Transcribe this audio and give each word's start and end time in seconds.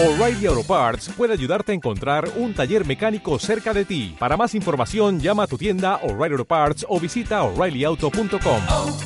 O'Reilly 0.00 0.46
Auto 0.46 0.62
Parts 0.62 1.08
puede 1.16 1.32
ayudarte 1.32 1.72
a 1.72 1.74
encontrar 1.74 2.30
un 2.36 2.54
taller 2.54 2.86
mecánico 2.86 3.36
cerca 3.40 3.74
de 3.74 3.84
ti. 3.84 4.14
Para 4.16 4.36
más 4.36 4.54
información, 4.54 5.18
llama 5.18 5.42
a 5.42 5.46
tu 5.48 5.58
tienda 5.58 5.96
O'Reilly 6.04 6.34
Auto 6.34 6.44
Parts 6.44 6.86
o 6.88 7.00
visita 7.00 7.42
oreillyauto.com. 7.42 8.60
oh, 8.70 8.96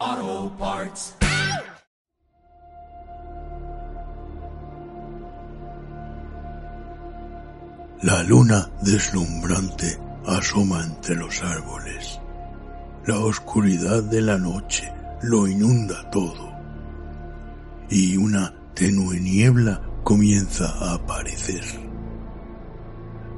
oh, 0.00 0.52
Parts. 0.58 1.14
La 8.00 8.22
luna 8.22 8.70
deslumbrante 8.80 9.98
asoma 10.26 10.82
entre 10.82 11.16
los 11.16 11.42
árboles. 11.42 12.18
La 13.04 13.18
oscuridad 13.18 14.02
de 14.04 14.22
la 14.22 14.38
noche 14.38 14.90
lo 15.20 15.46
inunda 15.46 16.08
todo. 16.08 16.49
Y 17.90 18.16
una 18.16 18.54
tenue 18.74 19.18
niebla 19.18 19.82
comienza 20.04 20.66
a 20.66 20.94
aparecer. 20.94 21.64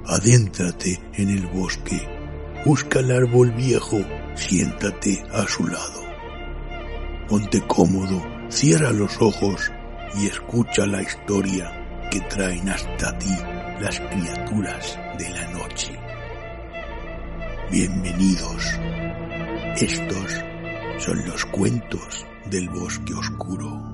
Adéntrate 0.07 1.01
en 1.15 1.31
el 1.31 1.47
bosque. 1.47 2.07
Busca 2.67 3.01
el 3.01 3.13
árbol 3.13 3.51
viejo. 3.53 3.99
Siéntate 4.35 5.25
a 5.33 5.47
su 5.49 5.67
lado. 5.67 6.03
Ponte 7.29 7.63
cómodo, 7.63 8.23
cierra 8.51 8.91
los 8.93 9.21
ojos 9.23 9.73
y 10.21 10.27
escucha 10.27 10.87
la 10.87 11.03
historia 11.03 12.09
que 12.11 12.21
traen 12.21 12.69
hasta 12.69 13.19
ti 13.19 13.35
las 13.81 13.99
criaturas 14.01 14.99
de 15.19 15.31
la 15.31 15.51
noche. 15.53 15.99
Bienvenidos. 17.71 18.79
Estos 19.77 20.45
son 20.99 21.25
los 21.27 21.47
cuentos 21.47 22.27
del 22.51 22.69
bosque 22.69 23.15
oscuro. 23.15 23.92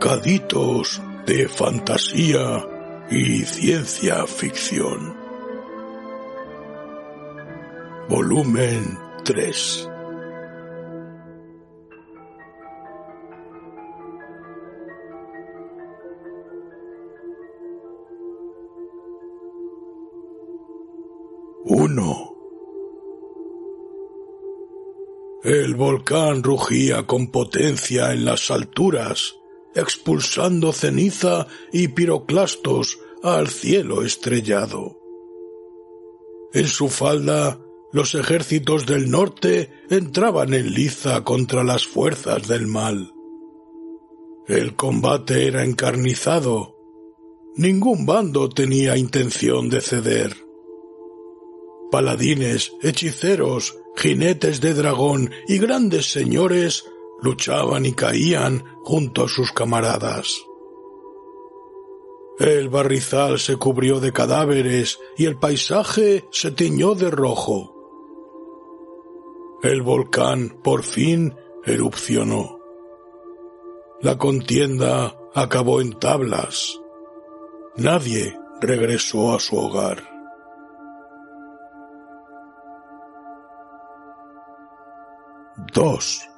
Bocaditos 0.00 1.02
de 1.26 1.48
fantasía 1.48 2.64
y 3.10 3.40
ciencia 3.40 4.24
ficción. 4.28 5.16
Volumen 8.08 8.96
3. 9.24 9.90
Uno. 21.64 22.36
El 25.42 25.74
volcán 25.74 26.44
rugía 26.44 27.04
con 27.04 27.32
potencia 27.32 28.12
en 28.12 28.24
las 28.24 28.52
alturas, 28.52 29.34
expulsando 29.80 30.72
ceniza 30.72 31.46
y 31.72 31.88
piroclastos 31.88 32.98
al 33.22 33.48
cielo 33.48 34.02
estrellado. 34.02 34.98
En 36.52 36.66
su 36.66 36.88
falda, 36.88 37.60
los 37.92 38.14
ejércitos 38.14 38.86
del 38.86 39.10
norte 39.10 39.70
entraban 39.90 40.52
en 40.54 40.72
liza 40.72 41.24
contra 41.24 41.64
las 41.64 41.86
fuerzas 41.86 42.46
del 42.48 42.66
mal. 42.66 43.12
El 44.46 44.76
combate 44.76 45.46
era 45.46 45.64
encarnizado. 45.64 46.76
Ningún 47.56 48.06
bando 48.06 48.48
tenía 48.48 48.96
intención 48.96 49.68
de 49.68 49.80
ceder. 49.80 50.36
Paladines, 51.90 52.72
hechiceros, 52.82 53.76
jinetes 53.96 54.60
de 54.60 54.74
dragón 54.74 55.30
y 55.48 55.58
grandes 55.58 56.10
señores 56.10 56.84
luchaban 57.20 57.86
y 57.86 57.92
caían 57.92 58.64
junto 58.82 59.24
a 59.24 59.28
sus 59.28 59.52
camaradas. 59.52 60.44
El 62.38 62.68
barrizal 62.68 63.40
se 63.40 63.56
cubrió 63.56 63.98
de 63.98 64.12
cadáveres 64.12 65.00
y 65.16 65.26
el 65.26 65.36
paisaje 65.36 66.24
se 66.30 66.52
tiñó 66.52 66.94
de 66.94 67.10
rojo. 67.10 67.74
El 69.62 69.82
volcán 69.82 70.60
por 70.62 70.84
fin 70.84 71.34
erupcionó. 71.64 72.60
La 74.00 74.16
contienda 74.16 75.18
acabó 75.34 75.80
en 75.80 75.98
tablas. 75.98 76.80
Nadie 77.76 78.38
regresó 78.60 79.34
a 79.34 79.40
su 79.40 79.56
hogar. 79.56 80.08
Dos. 85.74 86.28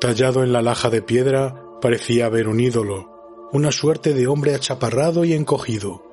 Tallado 0.00 0.44
en 0.44 0.52
la 0.52 0.62
laja 0.62 0.90
de 0.90 1.02
piedra 1.02 1.64
parecía 1.80 2.26
haber 2.26 2.46
un 2.46 2.60
ídolo, 2.60 3.48
una 3.52 3.72
suerte 3.72 4.14
de 4.14 4.28
hombre 4.28 4.54
achaparrado 4.54 5.24
y 5.24 5.32
encogido, 5.32 6.04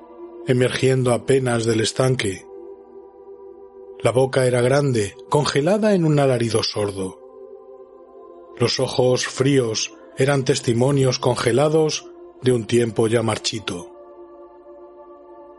emergiendo 0.48 1.14
apenas 1.14 1.66
del 1.66 1.82
estanque. 1.82 2.48
La 4.00 4.12
boca 4.12 4.46
era 4.48 4.62
grande, 4.62 5.16
congelada 5.30 5.94
en 5.94 6.04
un 6.06 6.20
alarido 6.20 6.64
sordo. 6.64 7.20
Los 8.58 8.80
ojos 8.80 9.28
fríos 9.28 9.94
eran 10.18 10.46
testimonios 10.46 11.20
congelados 11.20 12.10
de 12.42 12.54
un 12.54 12.66
tiempo 12.66 13.08
ya 13.08 13.22
marchito. 13.22 13.92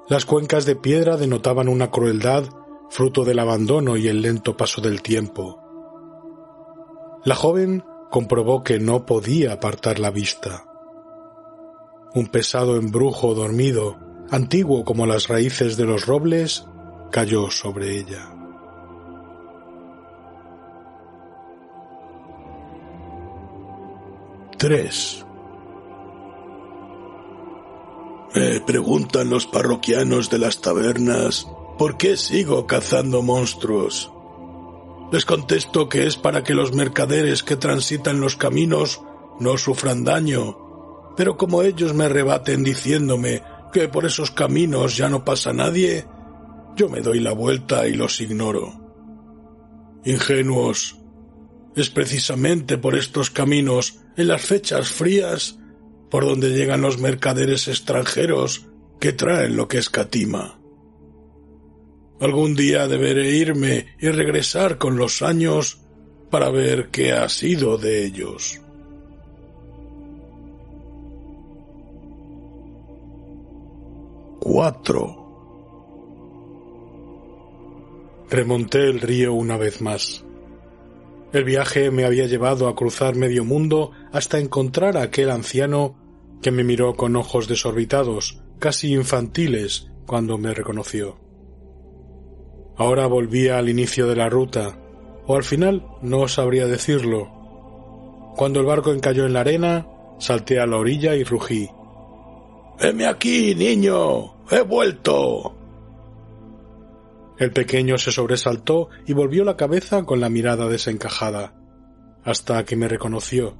Las 0.08 0.24
cuencas 0.24 0.66
de 0.66 0.76
piedra 0.76 1.16
denotaban 1.16 1.68
una 1.68 1.90
crueldad 1.90 2.44
fruto 2.90 3.24
del 3.24 3.38
abandono 3.38 3.96
y 3.96 4.08
el 4.08 4.22
lento 4.22 4.56
paso 4.56 4.80
del 4.80 5.02
tiempo. 5.02 5.60
La 7.24 7.34
joven 7.34 7.84
comprobó 8.10 8.62
que 8.62 8.78
no 8.78 9.06
podía 9.06 9.52
apartar 9.54 9.98
la 9.98 10.10
vista. 10.10 10.64
Un 12.14 12.28
pesado 12.28 12.76
embrujo 12.76 13.34
dormido, 13.34 13.98
antiguo 14.30 14.84
como 14.84 15.06
las 15.06 15.28
raíces 15.28 15.76
de 15.76 15.84
los 15.84 16.06
robles, 16.06 16.66
cayó 17.10 17.50
sobre 17.50 17.98
ella. 17.98 18.32
Tres. 24.58 25.24
Me 28.34 28.60
preguntan 28.60 29.28
los 29.28 29.46
parroquianos 29.46 30.30
de 30.30 30.38
las 30.38 30.60
tabernas 30.60 31.46
por 31.78 31.98
qué 31.98 32.16
sigo 32.16 32.66
cazando 32.66 33.22
monstruos. 33.22 34.10
Les 35.12 35.24
contesto 35.24 35.88
que 35.88 36.06
es 36.06 36.16
para 36.16 36.42
que 36.42 36.54
los 36.54 36.72
mercaderes 36.72 37.42
que 37.42 37.56
transitan 37.56 38.20
los 38.20 38.36
caminos 38.36 39.02
no 39.38 39.56
sufran 39.56 40.04
daño, 40.04 41.14
pero 41.16 41.36
como 41.36 41.62
ellos 41.62 41.94
me 41.94 42.08
rebaten 42.08 42.64
diciéndome 42.64 43.42
que 43.72 43.88
por 43.88 44.04
esos 44.04 44.30
caminos 44.30 44.96
ya 44.96 45.08
no 45.08 45.24
pasa 45.24 45.52
nadie, 45.52 46.06
yo 46.76 46.88
me 46.88 47.00
doy 47.00 47.20
la 47.20 47.32
vuelta 47.32 47.86
y 47.86 47.94
los 47.94 48.20
ignoro. 48.20 48.80
Ingenuos, 50.04 50.98
es 51.74 51.90
precisamente 51.90 52.78
por 52.78 52.96
estos 52.96 53.30
caminos, 53.30 54.00
en 54.16 54.28
las 54.28 54.42
fechas 54.42 54.88
frías, 54.88 55.58
por 56.10 56.24
donde 56.24 56.50
llegan 56.50 56.80
los 56.80 56.98
mercaderes 56.98 57.68
extranjeros 57.68 58.66
que 58.98 59.12
traen 59.12 59.56
lo 59.56 59.68
que 59.68 59.78
escatima. 59.78 60.55
Algún 62.18 62.54
día 62.54 62.88
deberé 62.88 63.30
irme 63.36 63.88
y 63.98 64.08
regresar 64.08 64.78
con 64.78 64.96
los 64.96 65.20
años 65.20 65.80
para 66.30 66.50
ver 66.50 66.88
qué 66.90 67.12
ha 67.12 67.28
sido 67.28 67.76
de 67.76 68.04
ellos. 68.06 68.60
Cuatro. 74.40 75.24
Remonté 78.30 78.88
el 78.88 79.00
río 79.00 79.34
una 79.34 79.56
vez 79.56 79.80
más. 79.82 80.24
El 81.32 81.44
viaje 81.44 81.90
me 81.90 82.04
había 82.04 82.26
llevado 82.26 82.66
a 82.66 82.74
cruzar 82.74 83.14
medio 83.14 83.44
mundo 83.44 83.90
hasta 84.12 84.38
encontrar 84.38 84.96
a 84.96 85.02
aquel 85.02 85.30
anciano 85.30 85.96
que 86.40 86.50
me 86.50 86.64
miró 86.64 86.94
con 86.94 87.14
ojos 87.16 87.46
desorbitados, 87.46 88.40
casi 88.58 88.92
infantiles, 88.94 89.90
cuando 90.06 90.38
me 90.38 90.54
reconoció. 90.54 91.25
Ahora 92.76 93.06
volvía 93.06 93.58
al 93.58 93.68
inicio 93.68 94.06
de 94.06 94.16
la 94.16 94.28
ruta, 94.28 94.78
o 95.26 95.36
al 95.36 95.44
final 95.44 95.86
no 96.02 96.28
sabría 96.28 96.66
decirlo. 96.66 97.32
Cuando 98.36 98.60
el 98.60 98.66
barco 98.66 98.92
encalló 98.92 99.24
en 99.24 99.32
la 99.32 99.40
arena, 99.40 99.86
salté 100.18 100.60
a 100.60 100.66
la 100.66 100.76
orilla 100.76 101.14
y 101.14 101.24
rugí. 101.24 101.70
¡Heme 102.78 103.06
aquí, 103.06 103.54
niño! 103.54 104.44
¡He 104.50 104.60
vuelto! 104.60 105.54
El 107.38 107.52
pequeño 107.52 107.98
se 107.98 108.12
sobresaltó 108.12 108.88
y 109.06 109.12
volvió 109.12 109.44
la 109.44 109.56
cabeza 109.56 110.04
con 110.04 110.20
la 110.20 110.28
mirada 110.28 110.68
desencajada, 110.68 111.54
hasta 112.24 112.64
que 112.64 112.76
me 112.76 112.88
reconoció, 112.88 113.56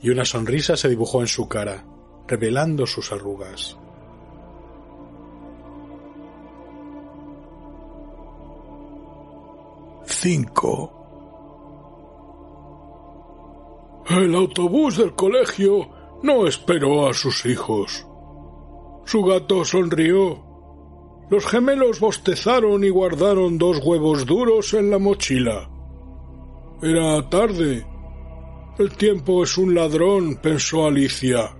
y 0.00 0.10
una 0.10 0.24
sonrisa 0.24 0.76
se 0.76 0.88
dibujó 0.88 1.20
en 1.20 1.26
su 1.26 1.48
cara, 1.48 1.84
revelando 2.28 2.86
sus 2.86 3.12
arrugas. 3.12 3.79
El 14.08 14.34
autobús 14.34 14.96
del 14.96 15.14
colegio 15.14 15.88
no 16.22 16.46
esperó 16.46 17.08
a 17.08 17.14
sus 17.14 17.46
hijos. 17.46 18.06
Su 19.04 19.22
gato 19.22 19.64
sonrió. 19.64 20.44
Los 21.30 21.46
gemelos 21.46 22.00
bostezaron 22.00 22.82
y 22.84 22.90
guardaron 22.90 23.56
dos 23.56 23.78
huevos 23.84 24.26
duros 24.26 24.74
en 24.74 24.90
la 24.90 24.98
mochila. 24.98 25.70
Era 26.82 27.28
tarde. 27.30 27.86
El 28.78 28.90
tiempo 28.96 29.44
es 29.44 29.56
un 29.56 29.74
ladrón, 29.74 30.36
pensó 30.36 30.86
Alicia. 30.86 31.56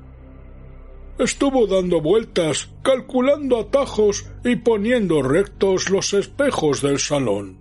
Estuvo 1.18 1.66
dando 1.66 2.00
vueltas, 2.00 2.70
calculando 2.82 3.60
atajos 3.60 4.26
y 4.44 4.56
poniendo 4.56 5.22
rectos 5.22 5.88
los 5.90 6.14
espejos 6.14 6.82
del 6.82 6.98
salón. 6.98 7.59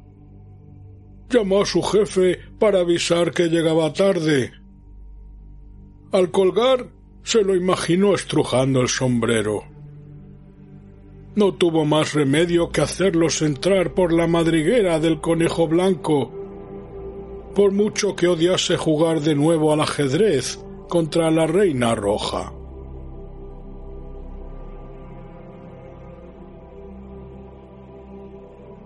Llamó 1.30 1.62
a 1.62 1.66
su 1.66 1.82
jefe 1.84 2.40
para 2.58 2.80
avisar 2.80 3.32
que 3.32 3.50
llegaba 3.50 3.94
tarde. 3.94 4.52
Al 6.12 6.32
colgar, 6.32 6.88
se 7.24 7.44
lo 7.44 7.56
imaginó 7.56 8.16
estrujando 8.16 8.82
el 8.82 8.88
sombrero. 8.88 9.64
No 11.36 11.54
tuvo 11.54 11.86
más 11.86 12.14
remedio 12.14 12.72
que 12.72 12.82
hacerlos 12.82 13.44
entrar 13.44 13.94
por 13.94 14.12
la 14.12 14.26
madriguera 14.26 15.00
del 15.00 15.22
conejo 15.22 15.68
blanco, 15.68 16.32
por 17.54 17.72
mucho 17.72 18.16
que 18.16 18.28
odiase 18.28 18.78
jugar 18.78 19.22
de 19.22 19.36
nuevo 19.36 19.72
al 19.72 19.82
ajedrez 19.82 20.60
contra 20.88 21.30
la 21.30 21.46
reina 21.46 21.94
roja. 21.94 22.52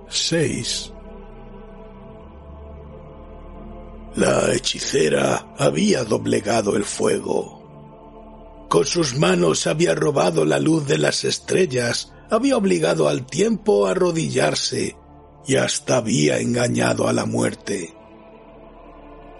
Seis. 0.10 0.93
La 4.16 4.54
hechicera 4.54 5.56
había 5.58 6.04
doblegado 6.04 6.76
el 6.76 6.84
fuego. 6.84 8.68
Con 8.70 8.86
sus 8.86 9.18
manos 9.18 9.66
había 9.66 9.96
robado 9.96 10.46
la 10.46 10.60
luz 10.60 10.86
de 10.86 11.00
las 11.00 11.24
estrellas, 11.24 12.14
había 12.30 12.56
obligado 12.58 13.08
al 13.10 13.26
tiempo 13.26 13.88
a 13.88 13.92
arrodillarse 13.92 14.96
y 15.48 15.56
hasta 15.56 15.98
había 15.98 16.38
engañado 16.38 17.08
a 17.08 17.14
la 17.14 17.26
muerte. 17.26 17.92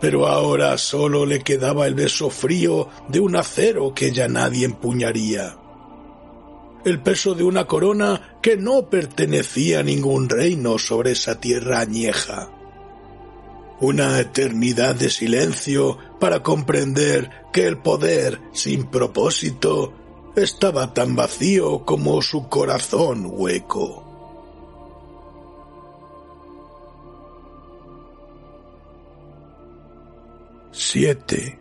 Pero 0.02 0.28
ahora 0.28 0.76
solo 0.80 1.28
le 1.28 1.42
quedaba 1.42 1.86
el 1.86 1.94
beso 1.94 2.32
frío 2.32 2.90
de 3.10 3.20
un 3.20 3.36
acero 3.36 3.94
que 3.94 4.12
ya 4.12 4.28
nadie 4.28 4.66
empuñaría. 4.66 5.56
El 6.84 7.00
peso 7.00 7.36
de 7.36 7.44
una 7.44 7.68
corona 7.68 8.40
que 8.42 8.58
no 8.58 8.90
pertenecía 8.90 9.82
a 9.82 9.84
ningún 9.84 10.30
reino 10.30 10.80
sobre 10.80 11.12
esa 11.12 11.40
tierra 11.40 11.80
añeja 11.80 12.50
una 13.84 14.18
eternidad 14.18 14.96
de 14.96 15.10
silencio 15.10 15.98
para 16.18 16.42
comprender 16.42 17.30
que 17.52 17.68
el 17.68 17.80
poder 17.80 18.40
sin 18.54 18.86
propósito 18.86 19.94
estaba 20.38 20.94
tan 20.94 21.18
vacío 21.18 21.84
como 21.84 22.22
su 22.22 22.48
corazón 22.48 23.26
hueco. 23.30 24.00
Siete. 30.72 31.60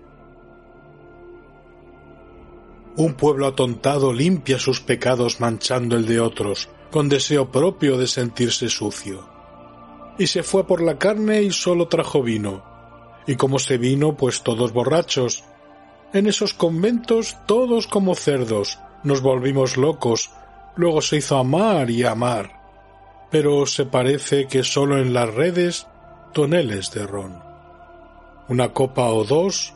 Un 2.94 3.14
pueblo 3.14 3.48
atontado 3.48 4.12
limpia 4.12 4.60
sus 4.60 4.80
pecados 4.80 5.40
manchando 5.40 5.96
el 5.96 6.06
de 6.06 6.20
otros, 6.20 6.68
con 6.92 7.08
deseo 7.08 7.50
propio 7.50 7.98
de 7.98 8.06
sentirse 8.06 8.68
sucio 8.68 9.31
y 10.22 10.28
se 10.28 10.44
fue 10.44 10.64
por 10.64 10.80
la 10.80 10.98
carne 10.98 11.42
y 11.42 11.50
solo 11.50 11.88
trajo 11.88 12.22
vino. 12.22 12.62
Y 13.26 13.34
como 13.34 13.58
se 13.58 13.76
vino, 13.76 14.16
pues 14.16 14.42
todos 14.42 14.72
borrachos. 14.72 15.42
En 16.12 16.28
esos 16.28 16.54
conventos 16.54 17.36
todos 17.46 17.88
como 17.88 18.14
cerdos, 18.14 18.78
nos 19.02 19.20
volvimos 19.20 19.76
locos, 19.76 20.30
luego 20.76 21.02
se 21.02 21.16
hizo 21.16 21.38
amar 21.38 21.90
y 21.90 22.04
amar. 22.04 22.52
Pero 23.32 23.66
se 23.66 23.84
parece 23.84 24.46
que 24.46 24.62
solo 24.62 24.96
en 24.98 25.12
las 25.12 25.34
redes 25.34 25.88
toneles 26.32 26.92
de 26.92 27.04
ron. 27.04 27.42
Una 28.46 28.72
copa 28.72 29.08
o 29.08 29.24
dos, 29.24 29.74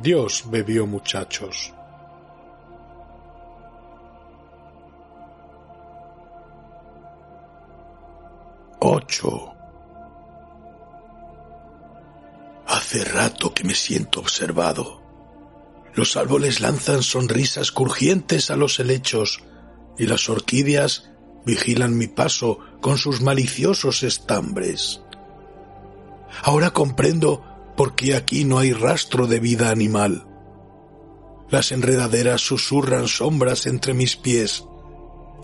Dios 0.00 0.44
bebió 0.46 0.86
muchachos. 0.86 1.74
Ocho. 8.78 9.59
Hace 12.90 13.04
rato 13.04 13.54
que 13.54 13.62
me 13.62 13.76
siento 13.76 14.18
observado. 14.18 15.00
Los 15.94 16.16
árboles 16.16 16.58
lanzan 16.58 17.04
sonrisas 17.04 17.70
crujientes 17.70 18.50
a 18.50 18.56
los 18.56 18.80
helechos 18.80 19.44
y 19.96 20.06
las 20.06 20.28
orquídeas 20.28 21.08
vigilan 21.46 21.96
mi 21.96 22.08
paso 22.08 22.58
con 22.80 22.98
sus 22.98 23.20
maliciosos 23.20 24.02
estambres. 24.02 25.02
Ahora 26.42 26.72
comprendo 26.72 27.44
por 27.76 27.94
qué 27.94 28.16
aquí 28.16 28.44
no 28.44 28.58
hay 28.58 28.72
rastro 28.72 29.28
de 29.28 29.38
vida 29.38 29.70
animal. 29.70 30.26
Las 31.48 31.70
enredaderas 31.70 32.40
susurran 32.40 33.06
sombras 33.06 33.66
entre 33.66 33.94
mis 33.94 34.16
pies 34.16 34.64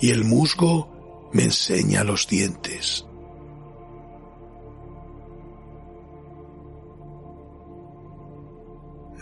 y 0.00 0.10
el 0.10 0.24
musgo 0.24 1.30
me 1.32 1.44
enseña 1.44 2.02
los 2.02 2.26
dientes. 2.26 3.05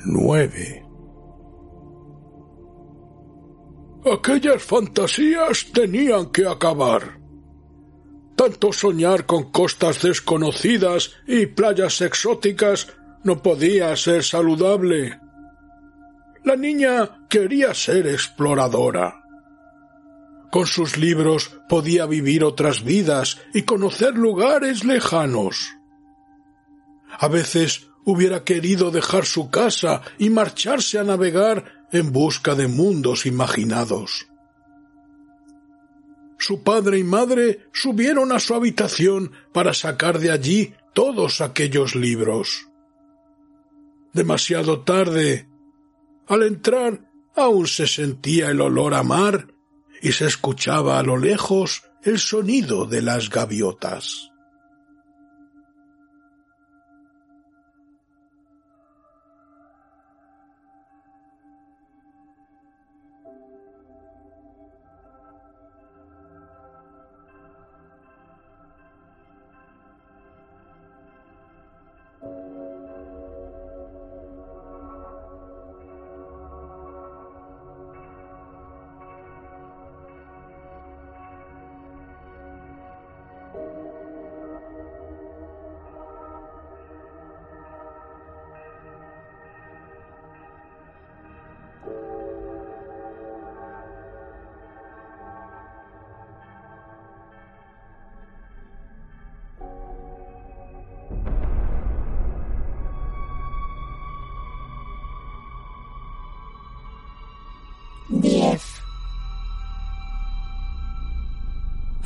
9. 0.04 0.84
Aquellas 4.12 4.62
fantasías 4.62 5.72
tenían 5.72 6.26
que 6.26 6.46
acabar. 6.46 7.18
Tanto 8.36 8.72
soñar 8.72 9.24
con 9.24 9.50
costas 9.50 10.02
desconocidas 10.02 11.12
y 11.26 11.46
playas 11.46 12.00
exóticas 12.02 12.88
no 13.22 13.42
podía 13.42 13.96
ser 13.96 14.22
saludable. 14.22 15.18
La 16.44 16.56
niña 16.56 17.26
quería 17.30 17.72
ser 17.72 18.06
exploradora. 18.06 19.22
Con 20.50 20.66
sus 20.66 20.98
libros 20.98 21.58
podía 21.68 22.04
vivir 22.04 22.44
otras 22.44 22.84
vidas 22.84 23.40
y 23.54 23.62
conocer 23.62 24.14
lugares 24.14 24.84
lejanos. 24.84 25.70
A 27.18 27.28
veces 27.28 27.88
hubiera 28.04 28.44
querido 28.44 28.90
dejar 28.90 29.24
su 29.24 29.50
casa 29.50 30.02
y 30.18 30.30
marcharse 30.30 30.98
a 30.98 31.04
navegar 31.04 31.86
en 31.92 32.12
busca 32.12 32.54
de 32.54 32.68
mundos 32.68 33.26
imaginados. 33.26 34.26
Su 36.38 36.62
padre 36.62 36.98
y 36.98 37.04
madre 37.04 37.68
subieron 37.72 38.32
a 38.32 38.40
su 38.40 38.54
habitación 38.54 39.32
para 39.52 39.72
sacar 39.72 40.18
de 40.18 40.30
allí 40.30 40.74
todos 40.92 41.40
aquellos 41.40 41.94
libros. 41.94 42.68
Demasiado 44.12 44.80
tarde. 44.82 45.48
Al 46.26 46.42
entrar 46.42 47.10
aún 47.34 47.66
se 47.66 47.86
sentía 47.86 48.48
el 48.48 48.60
olor 48.60 48.94
a 48.94 49.02
mar 49.02 49.54
y 50.02 50.12
se 50.12 50.26
escuchaba 50.26 50.98
a 50.98 51.02
lo 51.02 51.16
lejos 51.16 51.82
el 52.02 52.18
sonido 52.18 52.84
de 52.84 53.02
las 53.02 53.30
gaviotas. 53.30 54.33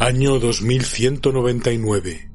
Año 0.08 0.38
2199. 0.38 2.30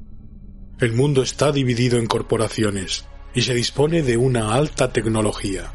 El 0.78 0.92
mundo 0.92 1.24
está 1.24 1.50
dividido 1.50 1.98
en 1.98 2.06
corporaciones 2.06 3.04
y 3.34 3.42
se 3.42 3.52
dispone 3.52 4.02
de 4.02 4.16
una 4.16 4.54
alta 4.54 4.92
tecnología. 4.92 5.72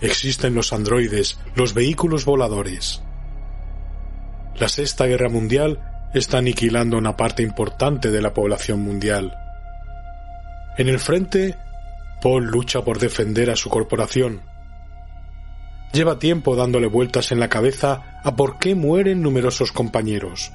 Existen 0.00 0.54
los 0.54 0.72
androides, 0.72 1.38
los 1.54 1.74
vehículos 1.74 2.24
voladores. 2.24 3.02
La 4.58 4.70
Sexta 4.70 5.04
Guerra 5.04 5.28
Mundial 5.28 6.08
está 6.14 6.38
aniquilando 6.38 6.96
una 6.96 7.18
parte 7.18 7.42
importante 7.42 8.10
de 8.10 8.22
la 8.22 8.32
población 8.32 8.80
mundial. 8.80 9.36
En 10.78 10.88
el 10.88 11.00
frente, 11.00 11.54
Paul 12.22 12.46
lucha 12.46 12.80
por 12.80 12.98
defender 12.98 13.50
a 13.50 13.56
su 13.56 13.68
corporación. 13.68 14.40
Lleva 15.92 16.18
tiempo 16.18 16.56
dándole 16.56 16.86
vueltas 16.86 17.30
en 17.30 17.40
la 17.40 17.50
cabeza 17.50 18.22
a 18.24 18.36
por 18.36 18.58
qué 18.58 18.74
mueren 18.74 19.20
numerosos 19.20 19.70
compañeros, 19.70 20.50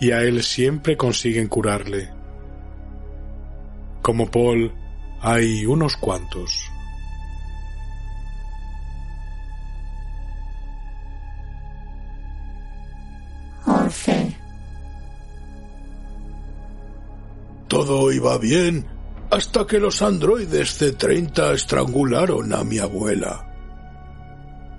y 0.00 0.10
a 0.10 0.22
él 0.22 0.42
siempre 0.42 0.96
consiguen 0.96 1.48
curarle. 1.48 2.10
Como 4.02 4.30
Paul, 4.30 4.72
hay 5.20 5.66
unos 5.66 5.96
cuantos. 5.96 6.70
Todo 17.68 18.12
iba 18.12 18.38
bien 18.38 18.86
hasta 19.30 19.66
que 19.66 19.80
los 19.80 20.00
androides 20.00 20.78
C-30 20.78 21.54
estrangularon 21.54 22.52
a 22.54 22.62
mi 22.62 22.78
abuela. 22.78 23.42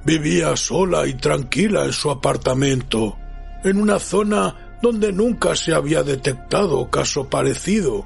Vivía 0.05 0.55
sola 0.55 1.05
y 1.05 1.13
tranquila 1.15 1.83
en 1.83 1.91
su 1.91 2.09
apartamento, 2.09 3.17
en 3.63 3.77
una 3.77 3.99
zona 3.99 4.66
donde 4.81 5.11
nunca 5.11 5.55
se 5.55 5.73
había 5.73 6.03
detectado 6.03 6.89
caso 6.89 7.29
parecido. 7.29 8.05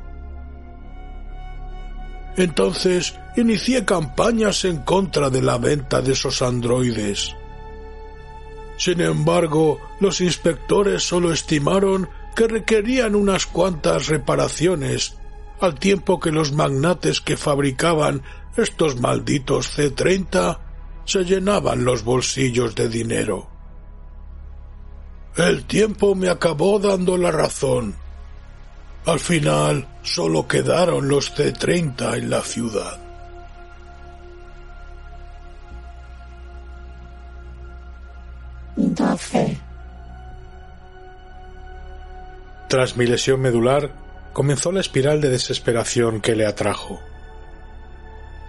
Entonces 2.38 3.16
inicié 3.36 3.84
campañas 3.86 4.64
en 4.66 4.78
contra 4.78 5.30
de 5.30 5.42
la 5.42 5.58
venta 5.58 6.02
de 6.02 6.14
esos 6.14 6.42
androides. 6.42 7.36
Sin 8.78 9.02
embargo, 9.02 9.80
los 10.00 10.22
inspectores 10.22 11.04
solo 11.04 11.32
estimaron 11.32 12.10
que 12.36 12.48
requerían 12.48 13.16
unas 13.16 13.46
cuantas 13.46 14.08
reparaciones, 14.08 15.18
al 15.60 15.78
tiempo 15.78 16.20
que 16.20 16.32
los 16.32 16.54
magnates 16.54 17.22
que 17.22 17.38
fabricaban 17.38 18.24
estos 18.58 19.00
malditos 19.00 19.68
C-30 19.70 20.60
se 21.06 21.24
llenaban 21.24 21.84
los 21.86 22.04
bolsillos 22.04 22.74
de 22.74 22.90
dinero. 22.90 23.51
El 25.38 25.64
tiempo 25.64 26.14
me 26.14 26.30
acabó 26.30 26.78
dando 26.78 27.18
la 27.18 27.32
razón. 27.32 27.96
Al 29.06 29.20
final 29.20 29.88
solo 30.04 30.46
quedaron 30.46 31.08
los 31.08 31.32
C-30 31.34 32.18
en 32.18 32.30
la 32.30 32.42
ciudad. 32.42 33.00
Tras 42.68 42.98
mi 42.98 43.06
lesión 43.06 43.40
medular, 43.40 43.92
comenzó 44.34 44.72
la 44.72 44.82
espiral 44.82 45.22
de 45.22 45.30
desesperación 45.30 46.20
que 46.20 46.36
le 46.36 46.46
atrajo. 46.46 47.00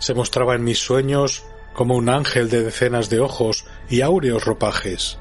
Se 0.00 0.14
mostraba 0.14 0.56
en 0.56 0.64
mis 0.64 0.80
sueños 0.80 1.44
como 1.74 1.96
un 1.96 2.08
ángel 2.08 2.50
de 2.50 2.64
decenas 2.64 3.08
de 3.08 3.20
ojos 3.20 3.64
y 3.88 4.00
áureos 4.00 4.44
ropajes. 4.44 5.18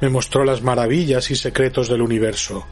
Me 0.00 0.08
mostró 0.08 0.44
las 0.44 0.62
maravillas 0.62 1.30
y 1.30 1.36
secretos 1.36 1.88
del 1.88 2.02
universo, 2.02 2.66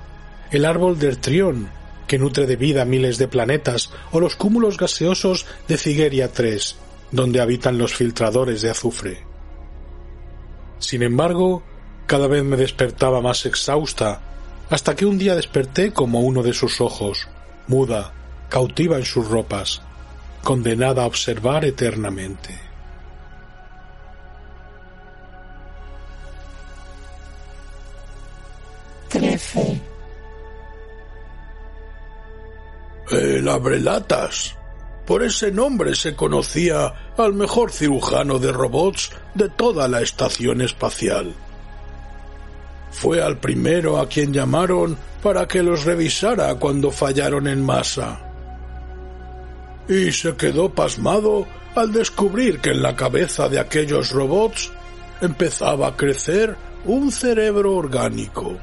el 0.50 0.64
árbol 0.64 0.98
del 0.98 1.18
trión, 1.18 1.70
que 2.06 2.18
nutre 2.18 2.46
de 2.46 2.56
vida 2.56 2.84
miles 2.84 3.18
de 3.18 3.28
planetas, 3.28 3.90
o 4.12 4.20
los 4.20 4.36
cúmulos 4.36 4.76
gaseosos 4.76 5.46
de 5.68 5.78
Cigueria 5.78 6.32
3, 6.32 6.76
donde 7.10 7.40
habitan 7.40 7.78
los 7.78 7.94
filtradores 7.94 8.60
de 8.60 8.70
azufre. 8.70 9.22
Sin 10.78 11.02
embargo, 11.02 11.62
cada 12.06 12.26
vez 12.26 12.44
me 12.44 12.56
despertaba 12.56 13.20
más 13.20 13.46
exhausta 13.46 14.20
hasta 14.68 14.94
que 14.94 15.06
un 15.06 15.18
día 15.18 15.34
desperté 15.34 15.92
como 15.92 16.20
uno 16.20 16.42
de 16.42 16.52
sus 16.52 16.80
ojos, 16.80 17.28
muda, 17.66 18.12
cautiva 18.48 18.96
en 18.96 19.04
sus 19.04 19.28
ropas, 19.28 19.82
condenada 20.42 21.02
a 21.02 21.06
observar 21.06 21.64
eternamente. 21.64 22.73
El. 33.48 34.56
Por 35.06 35.22
ese 35.22 35.52
nombre 35.52 35.94
se 35.94 36.14
conocía 36.14 37.12
al 37.16 37.34
mejor 37.34 37.70
cirujano 37.70 38.38
de 38.38 38.52
robots 38.52 39.10
de 39.34 39.48
toda 39.48 39.86
la 39.88 40.00
estación 40.00 40.60
espacial 40.62 41.34
fue 42.94 43.20
al 43.20 43.38
primero 43.38 43.98
a 43.98 44.08
quien 44.08 44.32
llamaron 44.32 44.96
para 45.22 45.48
que 45.48 45.62
los 45.62 45.84
revisara 45.84 46.54
cuando 46.54 46.90
fallaron 46.90 47.48
en 47.48 47.62
masa. 47.62 48.20
Y 49.88 50.12
se 50.12 50.34
quedó 50.36 50.72
pasmado 50.72 51.46
al 51.74 51.92
descubrir 51.92 52.60
que 52.60 52.70
en 52.70 52.82
la 52.82 52.94
cabeza 52.94 53.48
de 53.48 53.58
aquellos 53.58 54.12
robots 54.12 54.70
empezaba 55.20 55.88
a 55.88 55.96
crecer 55.96 56.56
un 56.84 57.10
cerebro 57.10 57.74
orgánico. 57.74 58.56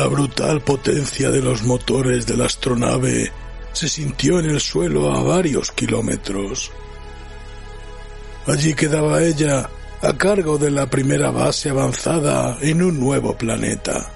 La 0.00 0.06
brutal 0.06 0.62
potencia 0.62 1.30
de 1.30 1.42
los 1.42 1.62
motores 1.62 2.26
de 2.26 2.34
la 2.34 2.46
astronave 2.46 3.30
se 3.74 3.86
sintió 3.86 4.40
en 4.40 4.46
el 4.46 4.58
suelo 4.58 5.12
a 5.12 5.22
varios 5.22 5.72
kilómetros. 5.72 6.72
Allí 8.46 8.72
quedaba 8.72 9.22
ella 9.22 9.68
a 10.00 10.16
cargo 10.16 10.56
de 10.56 10.70
la 10.70 10.88
primera 10.88 11.30
base 11.30 11.68
avanzada 11.68 12.56
en 12.62 12.82
un 12.82 12.98
nuevo 12.98 13.36
planeta. 13.36 14.10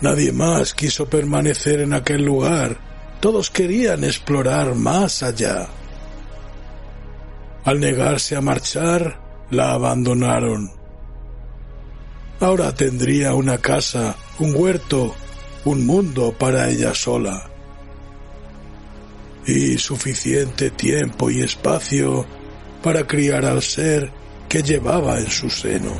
Nadie 0.00 0.32
más 0.32 0.74
quiso 0.74 1.08
permanecer 1.08 1.82
en 1.82 1.92
aquel 1.92 2.24
lugar, 2.24 2.78
todos 3.20 3.48
querían 3.48 4.02
explorar 4.02 4.74
más 4.74 5.22
allá. 5.22 5.68
Al 7.62 7.78
negarse 7.78 8.34
a 8.34 8.40
marchar, 8.40 9.20
la 9.52 9.74
abandonaron. 9.74 10.75
Ahora 12.40 12.74
tendría 12.74 13.34
una 13.34 13.58
casa, 13.58 14.14
un 14.38 14.54
huerto, 14.54 15.14
un 15.64 15.86
mundo 15.86 16.34
para 16.38 16.68
ella 16.68 16.94
sola 16.94 17.50
y 19.46 19.78
suficiente 19.78 20.70
tiempo 20.70 21.30
y 21.30 21.40
espacio 21.40 22.26
para 22.82 23.06
criar 23.06 23.44
al 23.44 23.62
ser 23.62 24.10
que 24.48 24.62
llevaba 24.62 25.18
en 25.18 25.30
su 25.30 25.48
seno. 25.48 25.92